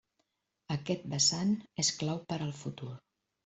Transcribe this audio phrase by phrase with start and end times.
[0.75, 1.53] Aquest vessant
[1.87, 2.95] és clau per al futur.